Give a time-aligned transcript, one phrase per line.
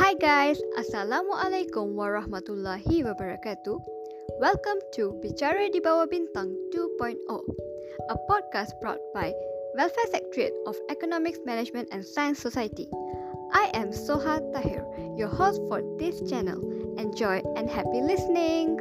[0.00, 3.76] Hi guys, Assalamualaikum warahmatullahi wabarakatuh.
[4.40, 7.20] Welcome to Bicara di Bawah Bintang 2.0,
[8.08, 9.36] a podcast brought by
[9.76, 12.88] Welfare Secretariat of Economics Management and Science Society.
[13.52, 14.80] I am Soha Tahir,
[15.20, 16.64] your host for this channel.
[16.96, 18.80] Enjoy and happy listening.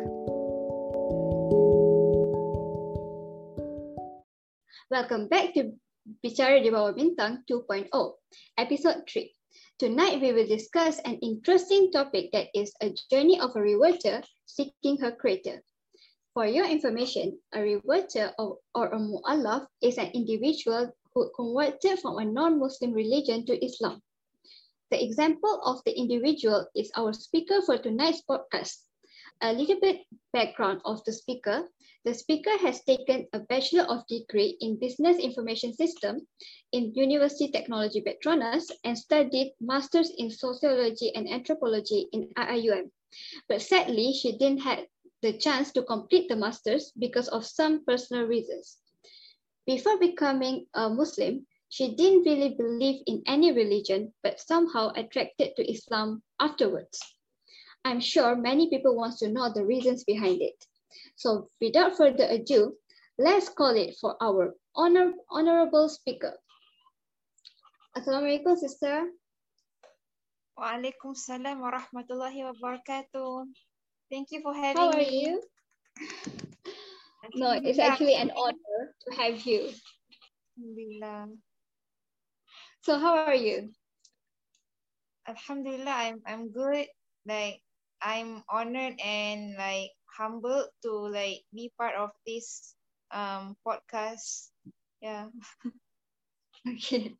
[4.87, 5.75] Welcome back to
[6.23, 7.91] Bicara di Bawah Bintang 2.0,
[8.55, 9.40] episode 3.
[9.81, 14.99] Tonight, we will discuss an interesting topic that is a journey of a reverter seeking
[15.01, 15.63] her creator.
[16.35, 22.19] For your information, a reverter or, or a mu'allaf is an individual who converted from
[22.19, 24.03] a non-Muslim religion to Islam.
[24.91, 28.85] The example of the individual is our speaker for tonight's podcast.
[29.43, 31.67] A little bit background of the speaker.
[32.05, 36.27] The speaker has taken a Bachelor of Degree in Business Information System
[36.71, 42.91] in University Technology Petronas and studied Masters in Sociology and Anthropology in IIUM.
[43.49, 44.85] But sadly, she didn't have
[45.23, 48.77] the chance to complete the Masters because of some personal reasons.
[49.65, 55.71] Before becoming a Muslim, she didn't really believe in any religion, but somehow attracted to
[55.71, 57.01] Islam afterwards.
[57.83, 60.57] I'm sure many people want to know the reasons behind it.
[61.15, 62.77] So without further ado,
[63.17, 66.37] let's call it for our honor, honorable speaker.
[67.97, 69.09] Assalamualaikum, sister.
[70.55, 73.49] Waalaikumsalam warahmatullahi wabarakatuh.
[74.13, 74.85] Thank you for having me.
[74.85, 75.21] How are me.
[75.25, 75.33] you?
[77.35, 79.73] No, it's actually an honor to have you.
[80.57, 81.33] Alhamdulillah.
[82.81, 83.71] So how are you?
[85.27, 86.89] Alhamdulillah, I'm I'm good.
[87.25, 87.61] Like
[88.01, 92.75] I'm honored and like humbled to like be part of this
[93.11, 94.49] um podcast.
[95.01, 95.27] Yeah.
[96.67, 97.15] Okay.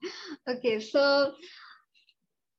[0.47, 1.33] Okay, so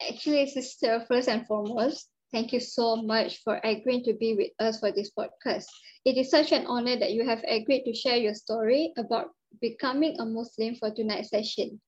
[0.08, 4.80] actually, sister, first and foremost, thank you so much for agreeing to be with us
[4.80, 5.66] for this podcast.
[6.04, 9.30] It is such an honor that you have agreed to share your story about
[9.60, 11.80] becoming a Muslim for tonight's session.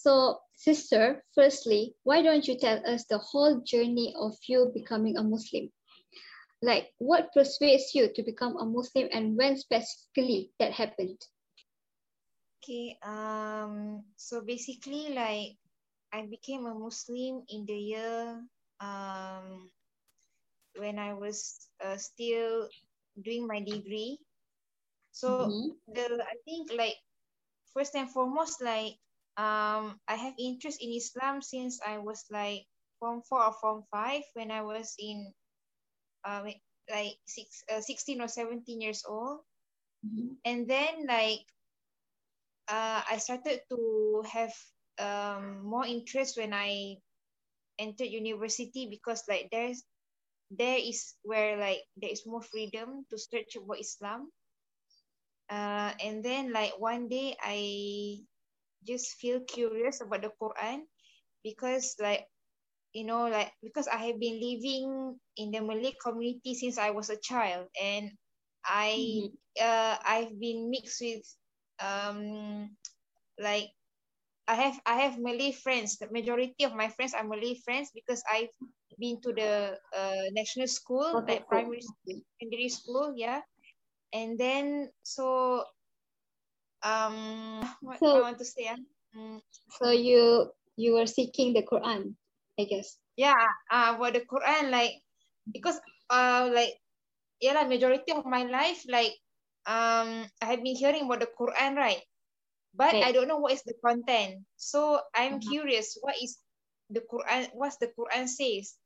[0.00, 5.22] So, sister, firstly, why don't you tell us the whole journey of you becoming a
[5.22, 5.72] Muslim?
[6.62, 11.20] Like, what persuades you to become a Muslim and when specifically that happened?
[12.58, 12.96] Okay.
[13.02, 14.04] Um.
[14.16, 15.58] So basically, like
[16.12, 18.44] I became a Muslim in the year
[18.80, 19.70] um
[20.76, 22.68] when I was uh, still
[23.20, 24.18] doing my degree.
[25.12, 25.78] So Mhm.
[25.88, 26.96] the I think like
[27.74, 28.96] first and foremost like
[29.40, 32.66] um I have interest in Islam since I was like
[33.00, 35.32] form four or form five when I was in
[36.24, 36.42] uh
[36.90, 39.40] like six uh, 16 or 17 years old
[40.02, 40.36] Mhm.
[40.44, 41.40] and then like
[42.68, 44.54] uh I started to have
[44.98, 46.96] um more interest when I
[47.78, 49.82] entered university because like there's
[50.50, 54.32] there is where like there is more freedom to search about Islam
[55.50, 58.20] uh, and then like one day I
[58.86, 60.84] just feel curious about the Quran
[61.44, 62.26] because like
[62.92, 67.10] you know like because I have been living in the Malay community since I was
[67.10, 68.10] a child and
[68.64, 69.36] I Mhm.
[69.60, 71.24] uh, I've been mixed with
[71.80, 72.76] um
[73.38, 73.70] like
[74.48, 75.98] I have I have Malay friends.
[75.98, 78.52] The majority of my friends are Malay friends because I've
[78.98, 83.42] been to the uh, national school, Okay, like primary secondary school, yeah.
[84.12, 85.64] And then so
[86.82, 88.80] um what So- I want to say ah?
[89.16, 89.40] Mm,
[89.78, 92.14] So you you were seeking the Quran,
[92.58, 92.98] I guess.
[93.16, 93.36] yeah,
[93.70, 95.02] uh about the Quran like
[95.52, 95.78] because
[96.10, 96.78] uh like
[97.40, 99.12] yeah lah, majority of my life like
[99.66, 102.02] um I have been hearing about the Quran, right?
[102.74, 103.02] But Right.
[103.02, 104.44] I don't know what is the content.
[104.56, 105.42] So I'm Mhm.
[105.42, 106.38] curious what is
[106.90, 108.76] the Quran what's the Quran says.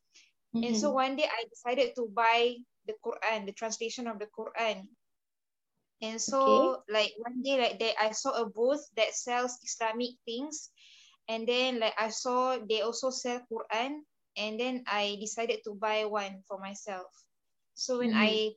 [0.62, 0.94] And so Mhm.
[0.94, 2.56] one day I decided to buy
[2.86, 4.88] the Quran, the translation of the Quran.
[6.04, 10.70] And so like one day like there I saw a booth that sells Islamic things.
[11.28, 14.02] And then like I saw they also sell Quran.
[14.36, 17.10] And then I decided to buy one for myself.
[17.74, 18.14] So when Mhm.
[18.14, 18.52] I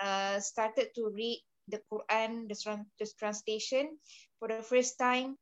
[0.00, 3.98] uh, started to read the Quran, the, tran- the translation,
[4.38, 5.32] for the first time,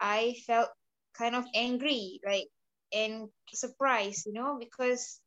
[0.00, 0.70] I felt
[1.14, 2.48] kind of angry, like
[2.92, 5.20] and surprised, you know, because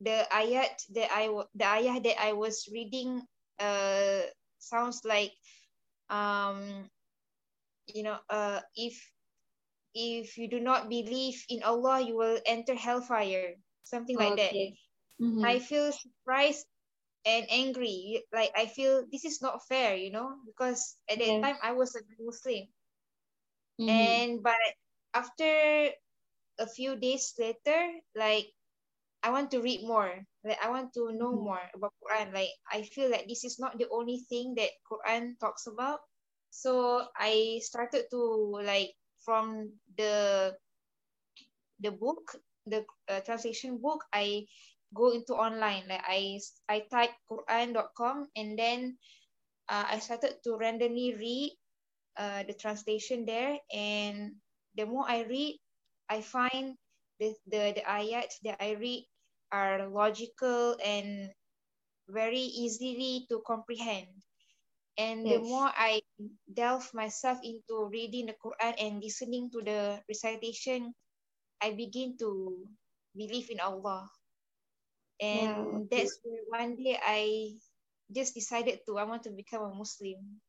[0.00, 3.22] the ayat that I the ayah that I was reading
[3.58, 4.22] uh
[4.58, 5.32] sounds like
[6.10, 6.88] um
[7.88, 9.12] you know uh if
[9.94, 14.76] if you do not believe in Allah you will enter hellfire something like that Okay.
[15.20, 15.42] Mhm.
[15.42, 16.66] I feel surprised
[17.24, 21.56] and angry like I feel this is not fair you know because at that time
[21.62, 22.68] I was a Muslim
[23.78, 24.22] Mhm.
[24.26, 24.56] and but
[25.14, 25.90] after
[26.58, 28.46] a few days later, like
[29.22, 30.24] I want to read more.
[30.44, 31.44] Like I want to know Mhm.
[31.44, 32.32] more about Quran.
[32.34, 36.00] Like I feel like this is not the only thing that Quran talks about.
[36.50, 38.20] So I started to
[38.64, 38.94] like
[39.24, 40.54] from the
[41.80, 42.36] the book,
[42.66, 44.46] the uh, translation book, I
[44.94, 45.84] go into online.
[45.88, 48.98] Like I I type Quran.com and then
[49.68, 51.52] uh, I started to randomly read
[52.16, 53.58] uh, the translation there.
[53.72, 54.36] And
[54.76, 55.58] the more I read,
[56.08, 56.76] I find
[57.20, 59.04] the, the, the ayats that I read
[59.52, 61.30] are logical and
[62.08, 64.08] very easily to comprehend.
[64.98, 66.02] And the more I
[66.50, 70.92] delve myself into reading the Quran and listening to the recitation,
[71.62, 72.66] I begin to
[73.14, 74.10] believe in Allah.
[75.22, 76.02] And okay.
[76.02, 77.54] that's where one day I
[78.10, 80.42] just decided to I want to become a Muslim.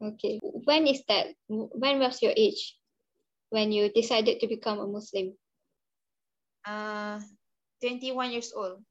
[0.00, 0.40] Okay.
[0.40, 1.36] When is that?
[1.48, 2.76] When was your age
[3.52, 5.36] when you decided to become a Muslim?
[6.66, 7.20] Uh
[7.80, 8.82] 21 years old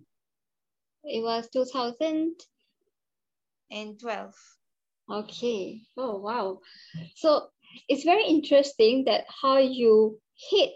[1.04, 4.36] It was 2012.
[5.10, 5.82] Okay.
[5.98, 6.60] Oh, wow.
[7.16, 7.50] So
[7.88, 10.20] it's very interesting that how you
[10.50, 10.74] hit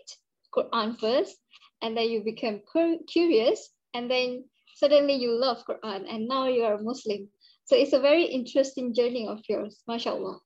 [0.56, 1.38] Quran first
[1.82, 4.46] and then you become cur- curious and then
[4.76, 7.30] suddenly you love Quran and now you are a Muslim.
[7.66, 10.40] So it's a very interesting journey of yours, mashallah.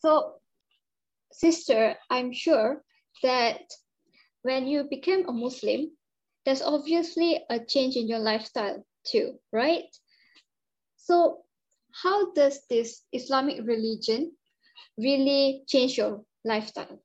[0.00, 0.34] So
[1.32, 2.82] sister, I'm sure
[3.22, 3.60] that
[4.42, 5.90] when you became a Muslim,
[6.44, 9.86] there's obviously a change in your lifestyle too, right?
[10.96, 11.44] So
[11.92, 14.32] how does this Islamic religion
[14.98, 17.02] really change your lifestyle?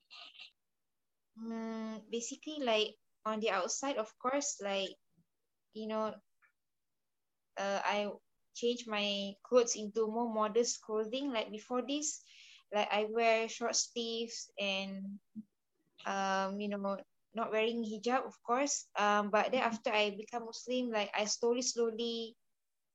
[1.38, 2.96] Mm, basically, like
[3.26, 4.90] on the outside, of course, like
[5.74, 6.14] you know,
[7.58, 8.10] uh, I
[8.56, 11.32] change my clothes into more modest clothing.
[11.32, 12.22] Like before this,
[12.74, 15.20] like I wear short sleeves and
[16.06, 16.98] um, you know,
[17.34, 18.88] not wearing hijab, of course.
[18.98, 22.36] Um, but then after I become Muslim, like I slowly, slowly,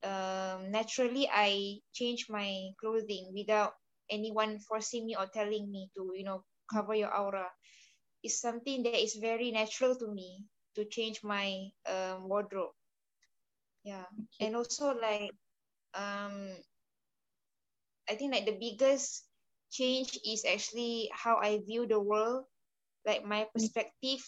[0.02, 3.74] um, naturally, I change my clothing without
[4.10, 7.48] anyone forcing me or telling me to, you know, cover your aura.
[8.22, 10.38] It's something that is very natural to me
[10.74, 12.72] to change my um, wardrobe.
[13.84, 14.06] Yeah,
[14.40, 15.32] and also like
[15.94, 16.50] um,
[18.08, 19.24] I think like the biggest
[19.70, 22.44] change is actually how I view the world
[23.06, 24.20] like my perspective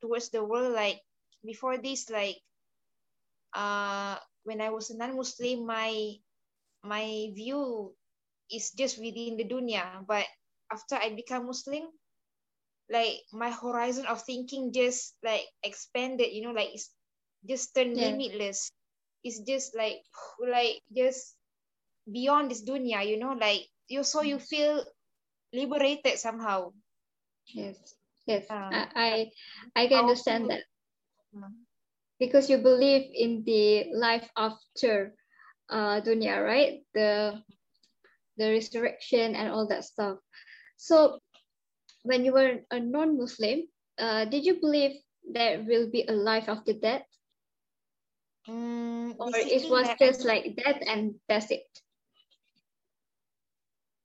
[0.00, 1.00] towards the world like
[1.44, 2.36] before this like
[3.54, 6.14] uh when i was a non-muslim my
[6.84, 7.92] my view
[8.50, 9.98] is just within the dunya.
[10.00, 10.18] But
[10.64, 11.82] after i become muslim
[12.90, 16.90] like my horizon of thinking just like expanded you know like it's
[17.48, 18.00] just turned Yeah.
[18.00, 18.70] limitless.
[19.24, 20.02] It's just like
[20.40, 21.36] like just
[22.10, 24.84] beyond this dunya you know like you so you feel
[25.52, 26.72] liberated somehow.
[27.46, 27.94] Yes.
[28.26, 28.46] Yes.
[28.50, 28.70] Ah.
[28.70, 29.32] I, I
[29.76, 30.62] I can understand that
[31.32, 31.64] Hmm.
[32.18, 35.14] because you believe in the life after
[35.70, 36.82] uh dunya, right?
[36.94, 37.42] The
[38.36, 40.18] the resurrection and all that stuff.
[40.76, 41.18] So
[42.02, 44.92] when you were a non-Muslim, uh, did you believe
[45.24, 47.06] there will be a life after death?
[48.48, 51.66] Mm, Or it was just like death and that's it?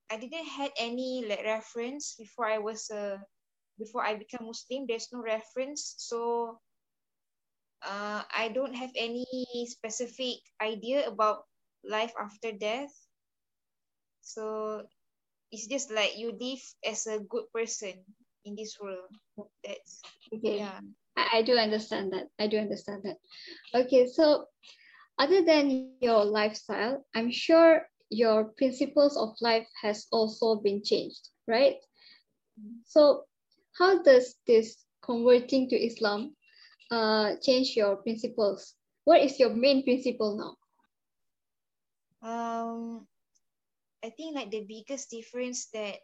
[0.09, 3.17] I didn't had any like reference before I was uh
[3.79, 4.85] before I became Muslim.
[4.87, 6.59] There's no reference, so
[7.83, 9.25] uh, I don't have any
[9.65, 11.45] specific idea about
[11.83, 12.93] life after death.
[14.21, 14.83] So
[15.51, 17.93] it's just like you live as a good person
[18.45, 19.09] in this world.
[19.63, 20.01] That's
[20.33, 20.59] Okay.
[20.59, 20.79] yeah.
[21.17, 22.27] I, I do understand that.
[22.39, 23.17] I do understand that.
[23.73, 24.45] Okay, so
[25.19, 31.75] other than your lifestyle, I'm sure your principles of life has also been changed, right?
[32.85, 33.25] So
[33.77, 36.35] how does this converting to Islam
[36.91, 38.73] uh, change your principles?
[39.05, 40.53] What is your main principle now?
[42.27, 43.07] Um,
[44.03, 46.01] I think like the biggest difference that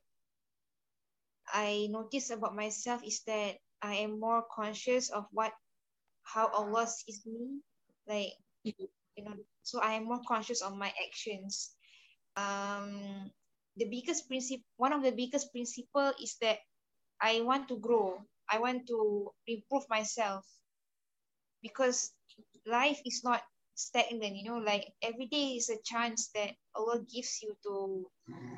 [1.52, 5.52] I notice about myself is that I am more conscious of what
[6.24, 7.60] how Allah sees me.
[8.08, 8.32] Like
[8.64, 8.74] you
[9.20, 11.76] know, so I am more conscious of my actions.
[12.38, 13.30] Um
[13.76, 16.62] the biggest principle one of the biggest principle is that
[17.24, 18.22] I want to grow.
[18.50, 20.46] I want to improve myself
[21.62, 22.12] because
[22.66, 23.42] life is not
[23.76, 28.06] stagnant, you know, like every day is a chance that Allah gives you to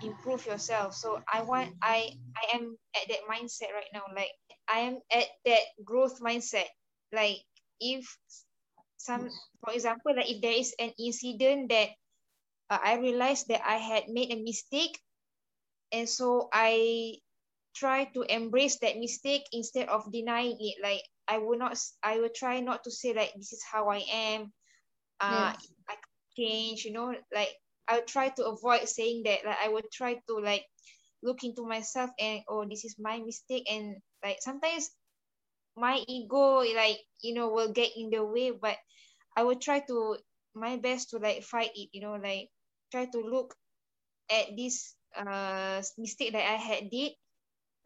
[0.03, 0.93] improve yourself.
[0.95, 4.03] So I want I I am at that mindset right now.
[4.15, 4.31] Like
[4.67, 6.67] I am at that growth mindset.
[7.13, 7.37] Like
[7.79, 8.05] if
[8.97, 9.29] some
[9.63, 11.89] for example, like if there is an incident that
[12.69, 14.99] uh, I realized that I had made a mistake
[15.91, 17.15] and so I
[17.75, 20.77] try to embrace that mistake instead of denying it.
[20.81, 24.03] Like I will not, I will try not to say like this is how I
[24.11, 24.53] am.
[25.19, 25.67] Uh, yes.
[25.89, 25.95] I
[26.37, 27.49] change, you know, like
[27.87, 29.45] I will try to avoid saying that.
[29.45, 30.65] Like I will try to like
[31.23, 33.67] look into myself and oh, this is my mistake.
[33.69, 34.89] And like sometimes
[35.77, 38.51] my ego, like you know, will get in the way.
[38.51, 38.77] But
[39.35, 40.17] I will try to
[40.55, 41.89] my best to like fight it.
[41.93, 42.49] You know, like
[42.91, 43.55] try to look
[44.31, 47.13] at this uh mistake that I had did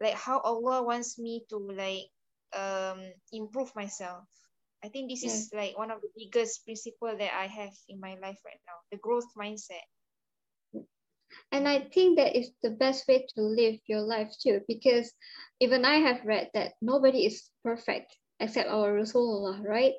[0.00, 2.08] like how Allah wants me to like
[2.56, 3.00] um
[3.32, 4.24] improve myself.
[4.82, 8.16] I think this is like one of the biggest principle that I have in my
[8.16, 9.84] life right now, the growth mindset.
[11.52, 15.12] And I think that is the best way to live your life too, because
[15.60, 19.94] even I have read that nobody is perfect except our Rasulullah, right?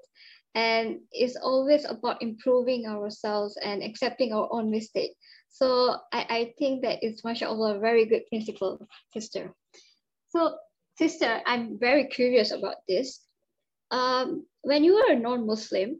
[0.55, 5.13] And it's always about improving ourselves and accepting our own mistake.
[5.50, 9.53] So I, I think that is mashallah a very good principle, sister.
[10.31, 10.55] So,
[10.97, 13.19] sister, I'm very curious about this.
[13.91, 16.00] Um, when you are a non-Muslim,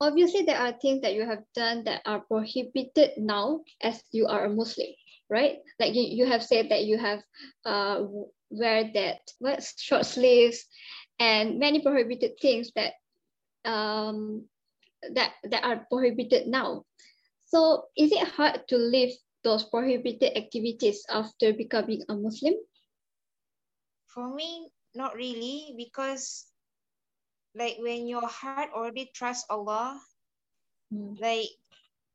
[0.00, 4.44] obviously there are things that you have done that are prohibited now as you are
[4.44, 4.88] a Muslim,
[5.30, 5.58] right?
[5.80, 7.20] Like you, you have said that you have
[7.64, 8.04] uh,
[8.50, 10.66] wear that what short sleeves
[11.18, 12.92] and many prohibited things that
[13.64, 14.44] um,
[15.14, 16.84] that that are prohibited now.
[17.46, 22.54] So is it hard to leave those prohibited activities after becoming a Muslim?
[24.08, 26.48] For me, not really, because
[27.54, 30.00] like when your heart already trusts Allah,
[30.92, 31.20] mm.
[31.20, 31.48] like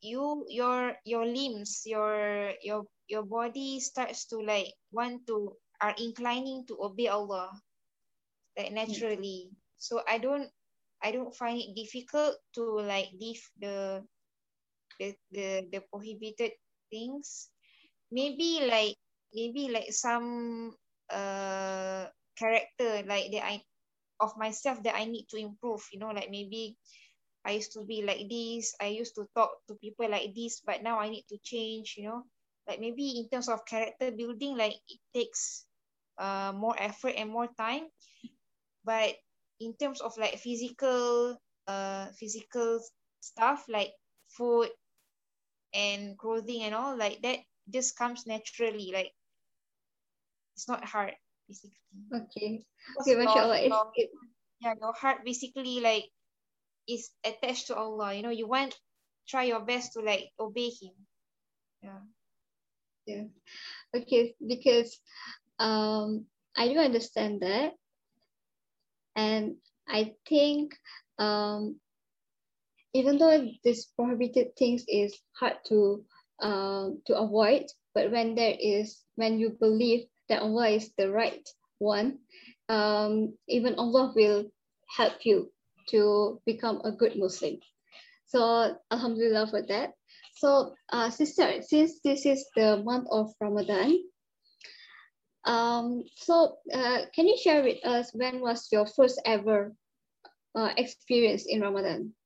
[0.02, 6.66] you your your limbs, your your your body starts to like want to are inclining
[6.68, 7.52] to obey Allah,
[8.58, 9.52] like naturally.
[9.52, 9.56] Mm.
[9.78, 10.48] So I don't
[11.04, 14.04] I don't find it difficult to like leave the
[15.00, 16.56] the the, the prohibited
[16.92, 17.52] things.
[18.12, 18.96] Maybe like
[19.34, 20.72] maybe like some
[21.14, 23.62] uh character like that I
[24.20, 25.84] of myself that I need to improve.
[25.94, 26.78] You know, like maybe
[27.46, 28.76] I used to be like this.
[28.82, 31.96] I used to talk to people like this, but now I need to change.
[31.98, 32.24] You know,
[32.68, 35.66] like maybe in terms of character building, like it takes
[36.18, 37.88] uh more effort and more time.
[38.86, 39.16] But
[39.60, 42.80] in terms of like physical uh physical
[43.22, 43.94] stuff like
[44.30, 44.70] food
[45.74, 47.40] and clothing and all like that
[47.70, 49.14] just comes naturally like
[50.56, 51.14] it's not hard
[51.48, 51.78] basically.
[52.14, 52.66] Okay.
[53.02, 53.62] Okay, mashallah.
[53.66, 54.10] Your, it,
[54.62, 56.06] yeah, your heart basically like
[56.88, 58.14] is attached to Allah.
[58.14, 58.76] You know, you want
[59.28, 60.96] try your best to like obey him.
[61.82, 62.04] Yeah.
[63.06, 63.24] Yeah.
[63.96, 65.00] Okay, because
[65.60, 67.74] um I do understand that.
[69.16, 69.58] And
[69.88, 70.76] I think
[71.20, 71.80] um
[72.94, 76.06] even though this prohibited things is hard to
[76.42, 81.46] uh, to avoid, but when there is when you believe that Allah is the right
[81.78, 82.18] one,
[82.70, 84.50] um, even Allah will
[84.90, 85.54] help you
[85.94, 87.62] to become a good Muslim.
[88.26, 89.94] So Alhamdulillah for that.
[90.42, 93.94] So uh, sister, since this is the month of Ramadan,
[95.46, 99.76] um, so uh, can you share with us when was your first ever
[100.56, 102.18] uh, experience in Ramadan?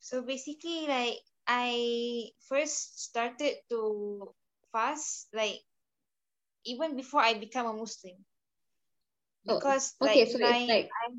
[0.00, 4.32] So basically like I first started to
[4.72, 5.60] fast like
[6.64, 8.16] even before I become a Muslim.
[9.48, 10.90] Oh, because oh, okay, like, so like...
[11.06, 11.14] I'm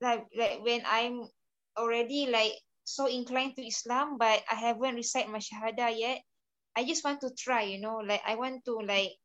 [0.00, 1.26] like like when I'm
[1.76, 2.52] already like
[2.84, 6.20] so inclined to Islam, but I haven't recite my Shahada yet.
[6.76, 9.16] I just want to try, you know, like I want to like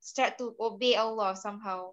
[0.00, 1.92] start to obey Allah somehow.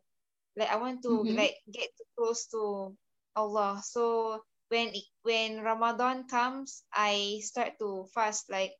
[0.56, 1.38] Like I want to mm-hmm.
[1.38, 2.96] like get close to
[3.36, 3.82] Allah.
[3.84, 8.74] So when when Ramadan comes, I start to fast like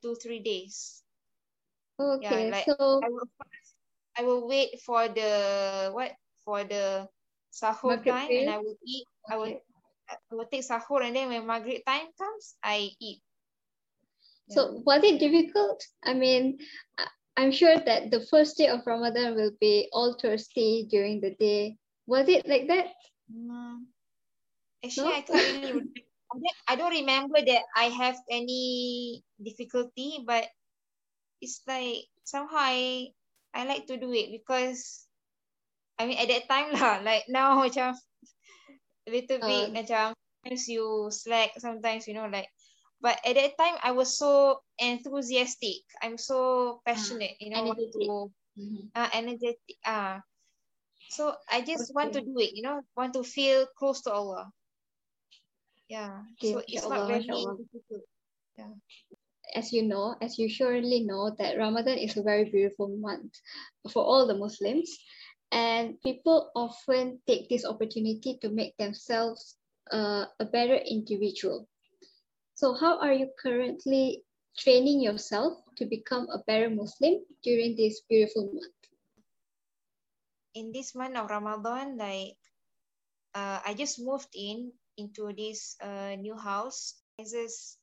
[0.00, 1.02] two three days.
[1.98, 3.63] Okay, yeah, like so I will fast
[4.18, 6.12] I will wait for the what
[6.44, 7.08] for the
[7.50, 9.06] sahur time and I will eat.
[9.26, 9.34] Okay.
[9.34, 9.56] I will
[10.08, 13.20] I will take sahur and then when Maghrib time comes, I eat.
[14.50, 15.80] So was it difficult?
[16.04, 16.60] I mean,
[17.36, 21.78] I'm sure that the first day of Ramadan will be all thirsty during the day.
[22.06, 22.92] Was it like that?
[23.32, 23.88] Mm.
[24.84, 25.16] Actually, no?
[25.16, 25.80] I can't really.
[26.68, 30.44] I don't remember that I have any difficulty, but
[31.40, 33.14] it's like somehow I
[33.54, 35.06] I like to do it because
[35.98, 37.94] I mean at that time lah, like now macam
[39.06, 42.50] a little uh, bit macam sometimes you slack, sometimes you know like
[43.04, 45.84] but at that time I was so enthusiastic.
[46.00, 47.92] I'm so passionate, you know, energetic.
[48.00, 48.84] to mm-hmm.
[48.96, 49.76] uh, energetic.
[49.84, 50.24] Uh,
[51.10, 51.94] so I just okay.
[51.94, 54.48] want to do it, you know, want to feel close to Allah.
[55.88, 56.24] Yeah.
[56.40, 58.08] Okay, so it's Allah, not very difficult.
[58.56, 58.72] Yeah.
[59.54, 63.34] As you know, as you surely know, that Ramadan is a very beautiful month
[63.92, 64.90] for all the Muslims.
[65.52, 69.56] And people often take this opportunity to make themselves
[69.92, 71.68] uh, a better individual.
[72.54, 74.24] So, how are you currently
[74.56, 78.80] training yourself to become a better Muslim during this beautiful month?
[80.54, 82.38] In this month of Ramadan, like
[83.34, 86.94] uh, I just moved in into this uh, new house.
[87.18, 87.76] This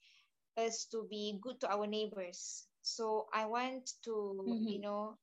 [0.58, 2.68] us to be good to our neighbors.
[2.82, 4.68] So I want to, mm-hmm.
[4.68, 5.18] you know,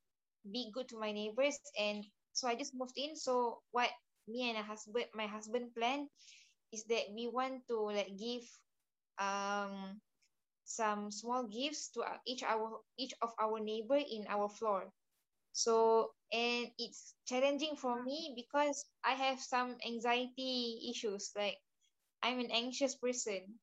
[0.51, 1.59] be good to my neighbors.
[1.79, 3.17] And so I just moved in.
[3.17, 3.91] So what
[4.29, 6.09] me and a husband, my husband plan
[6.73, 8.45] is that we want to like give
[9.19, 10.01] um
[10.65, 14.93] some small gifts to each our each of our neighbor in our floor.
[15.53, 21.33] So and it's challenging for me because I have some anxiety issues.
[21.37, 21.59] Like
[22.23, 23.59] I'm an anxious person.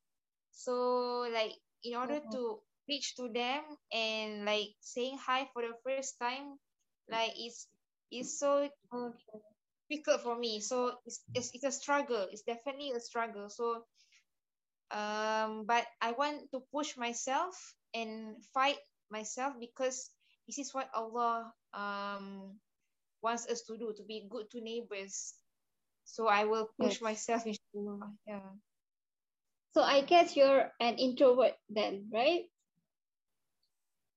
[0.56, 1.52] So like
[1.84, 2.32] in order mm-hmm.
[2.32, 6.58] to reach to them and like saying hi for the first time,
[7.12, 7.68] like it's
[8.10, 9.14] it's so okay.
[9.90, 10.60] difficult for me.
[10.62, 12.28] So it's, it's it's a struggle.
[12.32, 13.50] It's definitely a struggle.
[13.50, 13.84] So
[14.92, 17.54] um but I want to push myself
[17.94, 18.78] and fight
[19.12, 20.10] myself because
[20.48, 22.56] this is what Allah um
[23.22, 25.34] wants us to do to be good to neighbors
[26.06, 27.02] so I will push yes.
[27.02, 27.44] myself
[28.28, 28.54] yeah
[29.76, 32.48] so I guess you're an introvert then, right?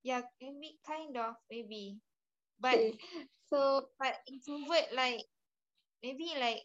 [0.04, 1.98] Yeah, maybe kind of, maybe.
[2.60, 2.98] But okay.
[3.50, 5.24] so but introvert like
[6.02, 6.62] maybe like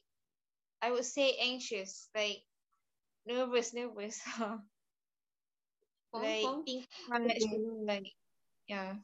[0.81, 2.43] I would say anxious, like
[3.25, 4.21] nervous, nervous.
[6.13, 7.39] like think okay.
[7.87, 8.13] like
[8.67, 8.95] yeah.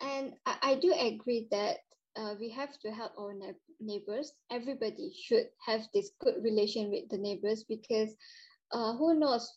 [0.00, 1.78] And I, I do agree that
[2.16, 3.34] uh, we have to help our
[3.80, 4.32] neighbors.
[4.50, 8.14] Everybody should have this good relation with the neighbors because
[8.72, 9.50] uh, who knows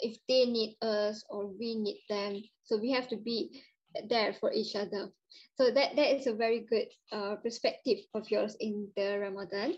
[0.00, 2.42] if they need us or we need them.
[2.64, 3.62] So we have to be
[4.08, 5.10] there for each other.
[5.56, 9.74] So that, that is a very good uh, perspective of yours in the Ramadan.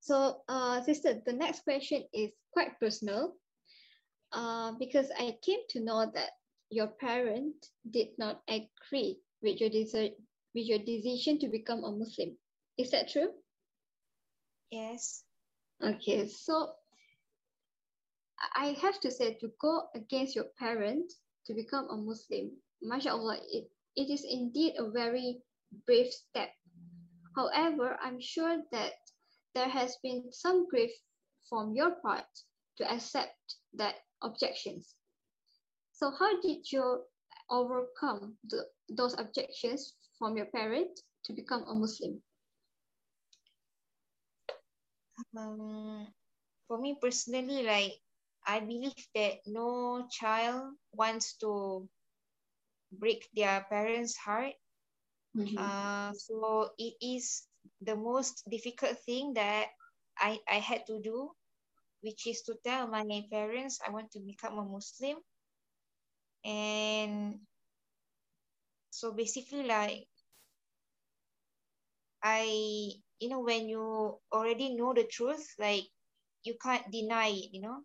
[0.00, 3.34] So uh, sister, the next question is quite personal
[4.32, 6.30] uh, because I came to know that
[6.70, 7.54] your parent
[7.90, 10.10] did not agree with your desire
[10.54, 12.36] with your decision to become a Muslim.
[12.76, 13.30] Is that true?
[14.70, 15.24] Yes.
[15.82, 16.72] Okay, so
[18.54, 21.12] I have to say to go against your parent
[21.46, 22.50] to become a Muslim,
[22.82, 25.42] mashallah, it, it is indeed a very
[25.86, 26.50] brave step.
[27.36, 28.92] However, I'm sure that
[29.54, 30.90] there has been some grief
[31.48, 32.26] from your part
[32.76, 34.94] to accept that objections.
[35.92, 37.02] So how did you
[37.50, 40.90] overcome the, those objections from your parent
[41.24, 42.22] to become a Muslim?
[45.36, 46.06] Um,
[46.66, 47.98] for me personally, like
[48.46, 51.88] I believe that no child wants to
[52.92, 54.54] break their parents' heart.
[55.36, 55.58] Mm-hmm.
[55.58, 57.46] Uh, so it is
[57.82, 59.68] the most difficult thing that
[60.18, 61.30] I, I had to do,
[62.00, 65.18] which is to tell my parents I want to become a Muslim.
[66.44, 67.40] And
[68.90, 70.06] so basically like
[72.22, 75.84] I you know when you already know the truth like
[76.44, 77.82] you can't deny it you know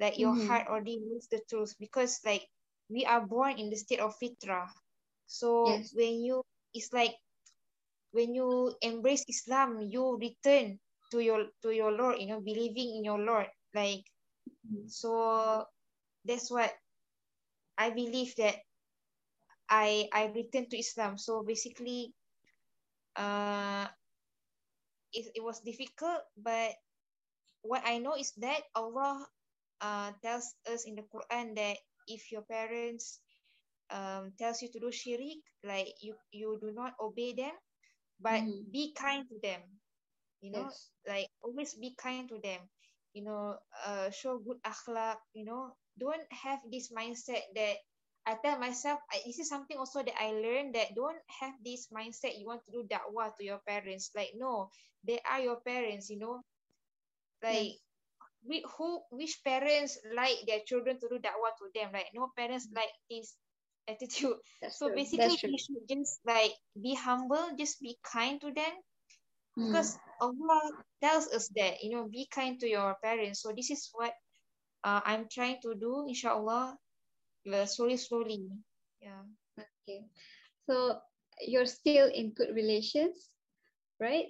[0.00, 0.48] like your mm-hmm.
[0.48, 2.46] heart already knows the truth because like
[2.88, 4.68] we are born in the state of fitra
[5.26, 5.92] so yes.
[5.94, 6.42] when you
[6.72, 7.14] it's like
[8.12, 10.78] when you embrace islam you return
[11.10, 14.02] to your to your lord you know believing in your lord like
[14.66, 14.86] mm-hmm.
[14.88, 15.64] so
[16.24, 16.72] that's what
[17.78, 18.56] i believe that
[19.68, 21.18] I I returned to Islam.
[21.18, 22.12] So basically,
[23.16, 23.86] uh,
[25.12, 26.74] it, it was difficult, but
[27.62, 29.26] what I know is that Allah
[29.80, 33.20] uh, tells us in the Quran that if your parents
[33.90, 37.54] um, tells you to do shirik, like you you do not obey them,
[38.20, 38.68] but mm.
[38.70, 39.60] be kind to them.
[40.40, 40.90] You know, yes.
[41.08, 42.60] like always be kind to them.
[43.14, 45.16] You know, uh, show good akhlak.
[45.32, 47.80] You know, don't have this mindset that
[48.26, 52.40] I tell myself, this is something also that I learned that don't have this mindset
[52.40, 54.10] you want to do dakwah to your parents.
[54.16, 54.70] Like, no,
[55.04, 56.40] they are your parents, you know.
[57.42, 57.78] Like, yes.
[58.48, 61.92] we, who, which parents like their children to do dakwah to them?
[61.92, 63.36] Like, no parents like this
[63.88, 64.40] attitude.
[64.62, 64.96] That's so true.
[64.96, 68.72] basically, we should just like be humble, just be kind to them.
[69.58, 69.68] Mm.
[69.68, 73.42] Because Allah tells us that, you know, be kind to your parents.
[73.42, 74.14] So this is what
[74.82, 76.06] uh, I'm trying to do,
[77.44, 78.50] inshallah slowly, slowly.
[79.00, 79.22] Yeah.
[79.58, 80.06] Okay.
[80.68, 81.00] So
[81.40, 83.30] you're still in good relations,
[84.00, 84.26] right?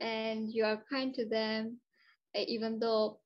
[0.00, 1.80] And you are kind to them,
[2.34, 3.20] even though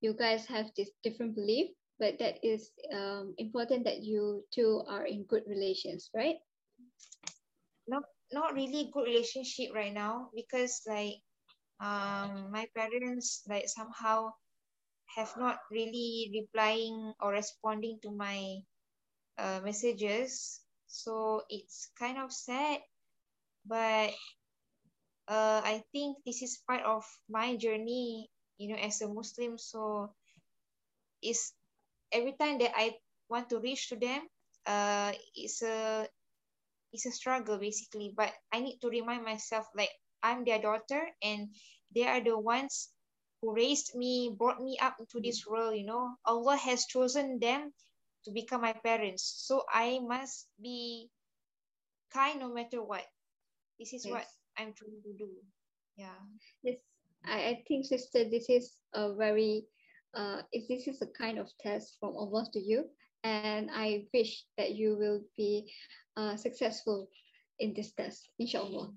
[0.00, 1.70] you guys have this different belief.
[1.98, 6.36] but that is um, important that you two are in good relations, right?
[7.88, 11.22] Not not really good relationship right now because like
[11.80, 14.32] um my parents like somehow
[15.16, 18.58] have not really replying or responding to my
[19.38, 20.60] uh, messages.
[20.86, 22.80] So it's kind of sad
[23.66, 24.12] but
[25.28, 29.56] uh, i think this is part of my journey you know as a muslim.
[29.58, 30.12] So
[31.22, 31.52] is
[32.12, 32.96] every time that i
[33.28, 34.22] want to reach to them
[34.66, 36.06] uh it's a
[36.92, 38.12] it's a struggle basically.
[38.16, 39.90] But i need to remind myself like
[40.22, 41.54] i'm their daughter and
[41.94, 42.90] they are the ones
[43.40, 46.14] who raised me brought me up into this world you know.
[46.24, 47.72] Allah has chosen them
[48.24, 49.22] to become my parents.
[49.46, 51.08] So i must be
[52.12, 53.04] kind no matter what.
[53.78, 54.12] This is yes.
[54.12, 54.26] what
[54.58, 55.30] i'm trying to do.
[55.96, 56.18] Yeah.
[56.64, 56.76] This
[57.24, 59.66] I, I think sister this is a very
[60.14, 62.86] uh if this is a kind of test from allah to you
[63.24, 65.70] and i wish that you will be
[66.16, 67.08] uh, successful
[67.58, 68.90] in this test inshallah.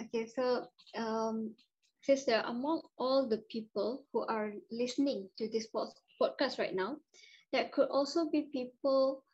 [0.00, 1.54] Okay so um
[2.02, 5.68] sister among all the people who are listening to this
[6.20, 6.96] podcast right now
[7.52, 9.24] there could also be people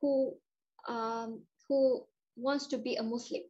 [0.00, 0.34] who
[0.88, 2.04] um, who
[2.36, 3.42] wants to be a muslim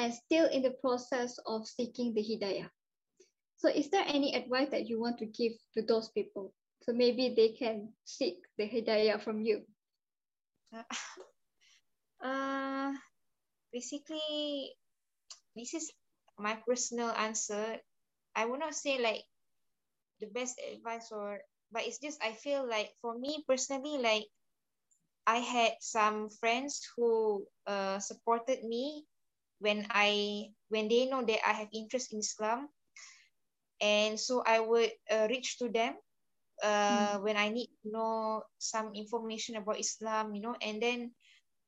[0.00, 2.70] and still in the process of seeking the hidayah.
[3.60, 6.54] So is there any advice that you want to give to those people?
[6.82, 9.60] So maybe they can seek the hidayah from you.
[12.24, 12.92] Uh
[13.72, 14.72] basically
[15.54, 15.92] this is
[16.38, 17.78] my personal answer
[18.36, 19.24] i would not say like
[20.20, 21.40] the best advice or
[21.72, 24.26] but it's just i feel like for me personally like
[25.26, 29.04] i had some friends who uh, supported me
[29.58, 32.68] when i when they know that i have interest in islam
[33.80, 35.94] and so i would uh, reach to them
[36.62, 37.22] uh, mm.
[37.22, 41.10] when i need to know some information about islam you know and then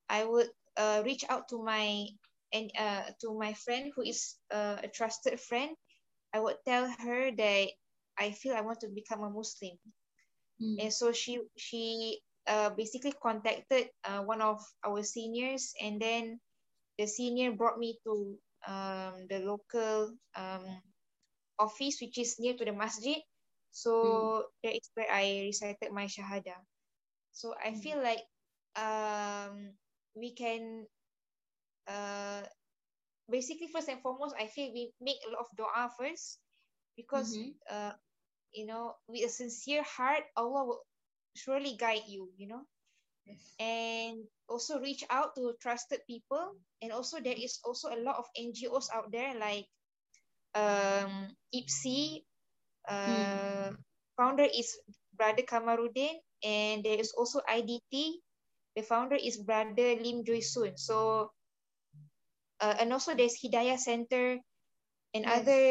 [0.09, 2.07] i would uh, reach out to my
[2.53, 5.75] and uh, to my friend who is uh, a trusted friend,
[6.33, 7.67] I would tell her that
[8.19, 9.77] I feel I want to become a Muslim.
[10.61, 10.77] Mm.
[10.85, 16.41] And so she she uh, basically contacted uh, one of our seniors, and then
[16.99, 18.37] the senior brought me to
[18.69, 20.67] um, the local um,
[21.59, 23.19] office, which is near to the masjid.
[23.73, 24.43] So mm.
[24.65, 26.57] that is where I recited my shahada.
[27.33, 27.81] So I mm.
[27.81, 28.23] feel like
[28.77, 29.73] um,
[30.15, 30.85] we can
[31.89, 32.43] uh,
[33.31, 36.39] basically first and foremost, I feel we make a lot of dua first
[36.97, 37.57] because mm-hmm.
[37.71, 37.93] uh,
[38.53, 40.83] you know, with a sincere heart, Allah will
[41.35, 42.63] surely guide you, you know.
[43.27, 43.41] Yes.
[43.59, 46.57] And also reach out to trusted people.
[46.83, 49.67] And also there is also a lot of NGOs out there like
[50.55, 52.25] um IPSI,
[52.89, 53.77] uh, mm.
[54.17, 54.77] founder is
[55.17, 58.21] Brother Kamarudin, and there is also IDT.
[58.77, 60.77] The founder is Brother Lim Jooi Soon.
[60.77, 61.31] So
[62.63, 64.39] uh, and also there's Hidayah Center
[65.13, 65.35] and yes.
[65.35, 65.63] other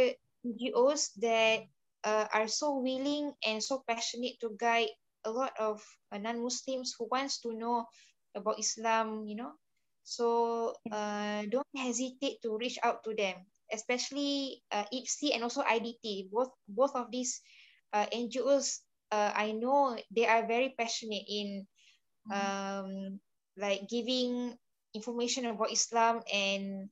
[0.44, 1.64] NGOs that
[2.04, 4.92] uh, are so willing and so passionate to guide
[5.24, 5.80] a lot of
[6.12, 7.88] uh, non-Muslims who wants to know
[8.36, 9.56] about Islam, you know.
[10.04, 16.34] So uh, don't hesitate to reach out to them, especially uh, IPSI and also IDT.
[16.34, 17.40] Both both of these
[17.94, 18.82] uh, NGOs,
[19.14, 21.70] uh, I know they are very passionate in
[22.26, 22.34] mm-hmm.
[22.34, 23.20] um,
[23.56, 24.58] like giving
[24.94, 26.90] information about Islam and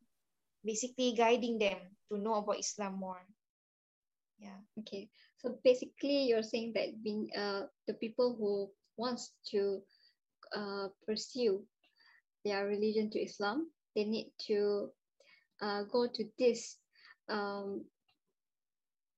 [0.64, 1.78] basically guiding them
[2.12, 3.22] to know about Islam more.
[4.40, 4.60] Yeah.
[4.80, 5.10] Okay.
[5.40, 9.80] So basically, you're saying that being uh, the people who wants to
[10.56, 11.64] uh, pursue
[12.44, 14.92] their religion to Islam, they need to
[15.62, 16.78] uh, go to this
[17.28, 17.86] um,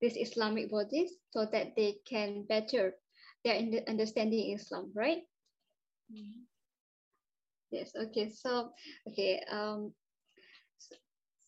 [0.00, 2.94] this Islamic bodies so that they can better
[3.44, 5.22] their understanding Islam, right?
[6.10, 6.51] Mm -hmm.
[7.72, 8.30] Yes, okay.
[8.30, 8.72] So,
[9.08, 9.94] okay, um,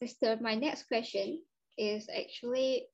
[0.00, 1.42] sister, my next question
[1.78, 2.86] is actually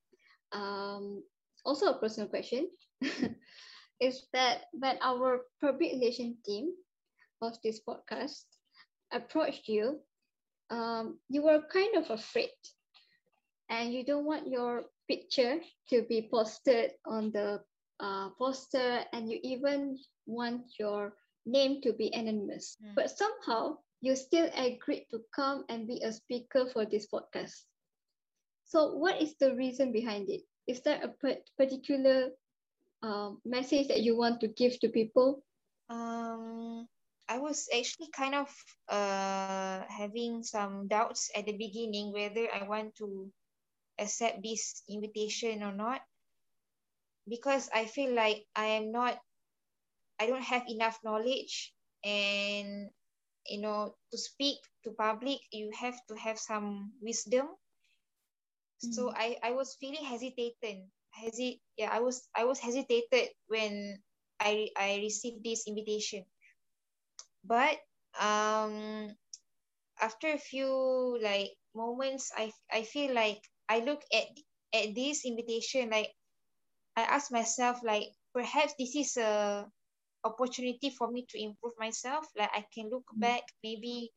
[0.53, 1.23] um,
[1.65, 2.69] also a personal question.
[4.01, 6.73] is that when our public relation team
[7.43, 8.45] of this podcast
[9.13, 10.01] approached you,
[10.71, 12.51] um, you were kind of afraid
[13.71, 17.61] and you don't want your picture to be posted on the
[18.01, 21.15] uh, poster and you even want your
[21.47, 22.77] name to be anonymous.
[22.83, 22.95] Mm.
[22.95, 27.65] But somehow you still agreed to come and be a speaker for this podcast.
[28.65, 30.43] So what is the reason behind it?
[30.67, 31.11] Is there a
[31.57, 32.31] particular
[33.03, 35.43] um, message that you want to give to people?
[35.89, 36.87] Um,
[37.29, 38.49] I was actually kind of
[38.89, 43.31] uh, having some doubts at the beginning whether I want to
[43.99, 46.01] accept this invitation or not
[47.29, 49.19] because I feel like I am not,
[50.21, 51.73] I don't have enough knowledge
[52.05, 52.91] and
[53.47, 57.49] you know to speak to public you have to have some wisdom.
[58.85, 58.93] Mm.
[58.95, 60.89] so i i was feeling hesitated.
[61.11, 63.99] Hesit yeah i was i was hesitated when
[64.41, 66.25] i i received this invitation.
[67.45, 67.81] But
[68.21, 69.17] um
[70.01, 74.27] after a few like moments i i feel like i look at
[74.75, 76.11] at this invitation like
[76.97, 79.67] i ask myself like perhaps this is a
[80.25, 83.21] opportunity for me to improve myself like i can look mm.
[83.21, 84.11] back maybe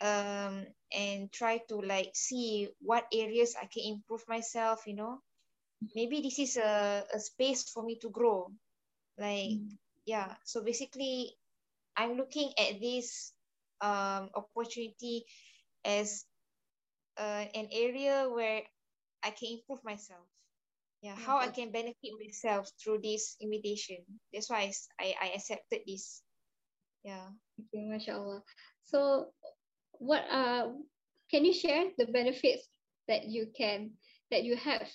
[0.00, 5.18] um and try to like see what areas i can improve myself you know
[5.94, 8.50] maybe this is a, a space for me to grow
[9.18, 9.70] like mm.
[10.04, 11.34] yeah so basically
[11.96, 13.32] i'm looking at this
[13.80, 15.24] um opportunity
[15.84, 16.24] as
[17.18, 18.62] uh, an area where
[19.22, 20.26] i can improve myself
[21.02, 23.98] yeah how i can benefit myself through this invitation.
[24.32, 26.22] That's why i i, accepted this.
[27.04, 27.28] Yeah.
[27.60, 28.42] Okay mashallah.
[28.82, 29.32] So
[29.98, 30.72] what uh
[31.30, 32.68] can you share the benefits
[33.08, 33.92] that you can
[34.30, 34.88] that you have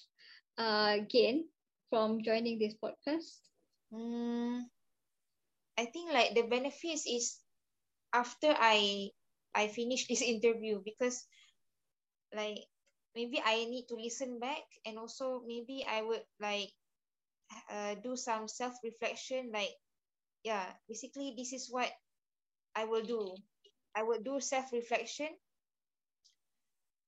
[0.57, 1.45] uh gained
[1.89, 3.39] from joining this podcast?
[3.93, 4.63] Mm,
[5.77, 7.39] i think like the benefits is
[8.13, 9.09] after i
[9.55, 11.27] i finish this interview because
[12.33, 12.59] like
[13.15, 16.71] maybe I need to listen back and also maybe I would like
[17.69, 19.71] uh, do some self reflection like
[20.43, 21.91] yeah basically this is what
[22.76, 23.36] I will do.
[23.95, 25.28] I will do self reflection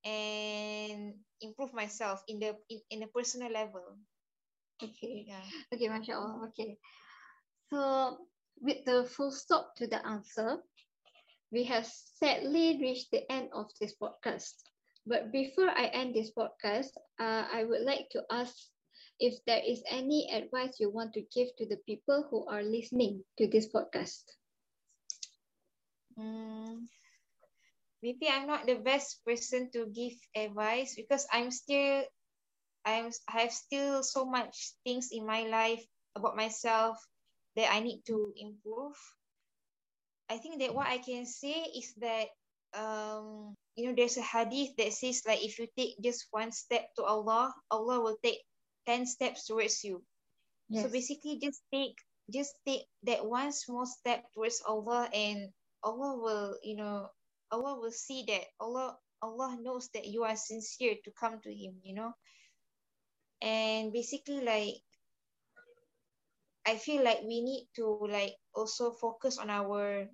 [0.04, 3.98] and improve myself in the in, in a personal level.
[4.84, 5.24] Okay.
[5.28, 5.48] Yeah.
[5.74, 6.78] Okay mashallah okay.
[7.72, 8.18] So
[8.60, 10.60] with the full stop to the answer
[11.52, 14.58] we have sadly reached the end of this podcast
[15.06, 18.56] but before I end this podcast, uh, I would like to ask
[19.20, 23.24] if there is any advice you want to give to the people who are listening
[23.38, 24.24] to this podcast.
[26.18, 26.88] Mm,
[28.02, 32.04] maybe I'm not the best person to give advice because I'm still,
[32.86, 35.84] I'm, I have still so much things in my life
[36.16, 36.98] about myself
[37.56, 38.96] that I need to improve.
[40.30, 42.28] I think that what I can say is that
[42.74, 46.90] um, you know there's a hadith that says like if you take just one step
[46.96, 48.40] to Allah Allah will take
[48.86, 50.04] 10 steps towards you
[50.70, 50.84] yes.
[50.84, 51.98] so basically just take
[52.32, 55.50] just take that one small step towards Allah and
[55.84, 57.10] Allah will you know
[57.52, 61.80] Allah will see that Allah Allah knows that you are sincere to come to him
[61.84, 62.14] you know
[63.42, 64.80] and basically like
[66.66, 70.08] I feel like we need to like also focus on our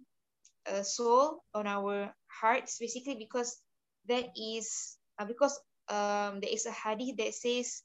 [0.68, 3.62] uh, soul on our hearts basically because
[4.08, 7.84] that is uh, because um, there is a hadith that says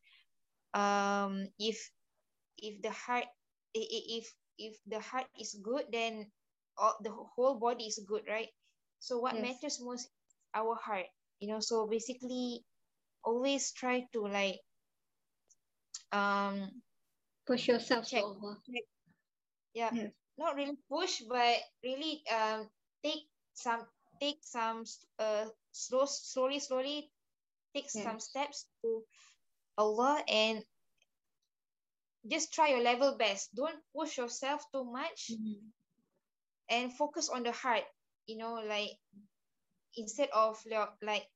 [0.74, 1.78] um, if
[2.58, 3.26] if the heart
[3.74, 4.26] if
[4.58, 6.26] if the heart is good then
[6.78, 8.48] all, the whole body is good right?
[9.00, 9.42] So what yes.
[9.42, 10.08] matters most
[10.54, 11.06] our heart
[11.40, 11.60] you know?
[11.60, 12.64] So basically
[13.24, 14.60] always try to like
[16.12, 16.70] um
[17.46, 18.22] push yourself check,
[18.66, 18.84] check.
[19.74, 19.90] Yeah.
[19.92, 22.68] Yes not really push, but really um,
[23.02, 23.86] take some
[24.20, 24.84] take some
[25.18, 27.10] uh, slow slowly slowly
[27.74, 28.04] take yes.
[28.04, 29.02] some steps to
[29.76, 30.62] Allah and
[32.26, 33.54] just try your level best.
[33.54, 35.66] Don't push yourself too much mm-hmm.
[36.70, 37.84] and focus on the heart.
[38.26, 38.96] You know, like
[39.96, 40.58] instead of
[41.02, 41.26] like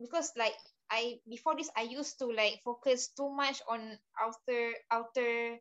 [0.00, 0.54] because like
[0.90, 5.58] I before this I used to like focus too much on outer outer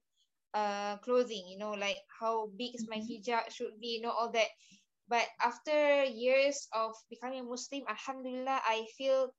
[0.54, 3.32] uh, clothing, you know, like how big is my mm-hmm.
[3.32, 4.48] hijab should be, you know, all that.
[5.08, 9.32] But after years of becoming a Muslim, Alhamdulillah, I feel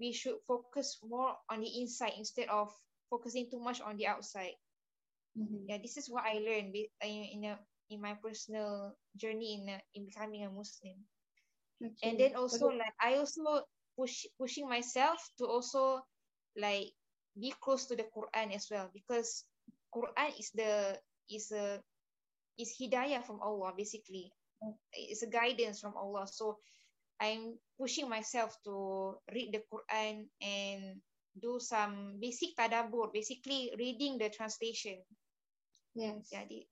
[0.00, 2.72] we should focus more on the inside instead of
[3.10, 4.56] focusing too much on the outside.
[5.38, 5.68] Mm-hmm.
[5.68, 7.58] Yeah, this is what I learned in a,
[7.90, 10.96] in my personal journey in a, in becoming a Muslim.
[11.82, 12.08] Okay.
[12.08, 12.78] And then also okay.
[12.78, 13.64] like I also
[13.98, 16.00] push pushing myself to also
[16.56, 16.92] like
[17.38, 19.44] be close to the Quran as well because
[19.92, 20.96] Quran is the
[21.28, 21.78] is a
[22.58, 24.32] is hidayah from Allah basically.
[24.92, 26.26] It's a guidance from Allah.
[26.26, 26.58] So
[27.20, 31.02] I'm pushing myself to read the Quran and
[31.38, 34.98] do some basic tadabbur, basically reading the translation.
[35.94, 36.30] Yes.
[36.32, 36.66] Yeah, the,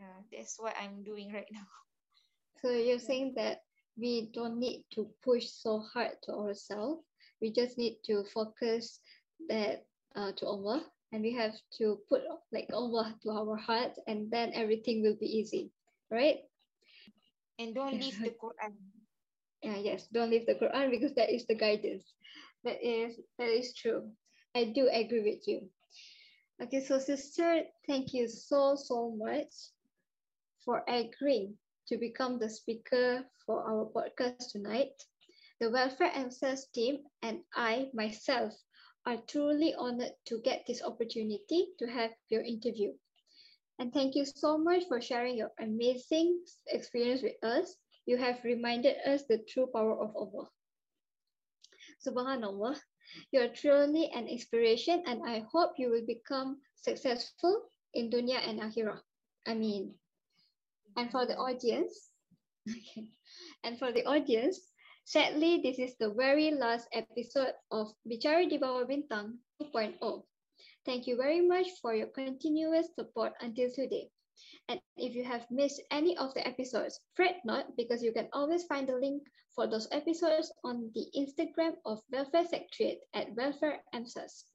[0.00, 1.66] uh, that's what I'm doing right now.
[2.60, 3.64] So you're saying that
[3.96, 7.00] we don't need to push so hard to ourselves.
[7.40, 9.00] We just need to focus
[9.48, 14.30] that uh, to Allah and we have to put like Allah to our heart and
[14.30, 15.70] then everything will be easy
[16.10, 16.38] right?
[17.58, 18.74] And don't leave the Quran.
[19.62, 22.14] Yeah yes don't leave the Quran because that is the guidance.
[22.64, 24.10] That is that is true.
[24.54, 25.68] I do agree with you.
[26.62, 29.72] Okay, so sister, thank you so, so much
[30.62, 31.56] for agreeing
[31.88, 34.92] to become the speaker for our podcast tonight.
[35.58, 38.52] The Welfare Answers team and I, myself,
[39.06, 42.92] are truly honored to get this opportunity to have your interview.
[43.78, 47.74] And thank you so much for sharing your amazing experience with us.
[48.06, 50.48] You have reminded us the true power of Allah.
[52.06, 52.76] Subhanallah,
[53.32, 59.00] you're truly an inspiration and I hope you will become successful in dunya and akhirah.
[59.46, 59.94] I mean,
[60.96, 62.10] and for the audience,
[62.68, 63.08] okay.
[63.64, 64.69] and for the audience,
[65.10, 69.98] sadly, this is the very last episode of Bicara di Bawah Bintang 2.0.
[70.86, 74.06] Thank you very much for your continuous support until today.
[74.70, 78.70] And if you have missed any of the episodes, fret not because you can always
[78.70, 84.46] find the link for those episodes on the Instagram of Welfare Secretariat at Welfare MSAS.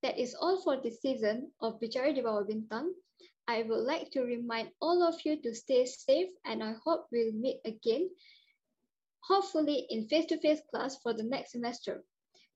[0.00, 2.88] That is all for this season of Bicara di Bawah Bintang.
[3.44, 7.36] I would like to remind all of you to stay safe and I hope we'll
[7.36, 8.08] meet again,
[9.28, 12.04] hopefully in face-to-face -face class for the next semester.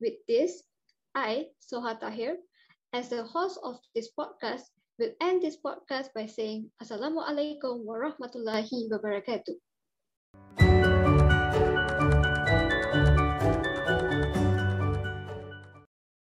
[0.01, 0.63] With this,
[1.15, 2.39] I, Soha Tahir,
[2.93, 9.68] as the host of this podcast, will end this podcast by saying Assalamualaikum warahmatullahi wabarakatuh.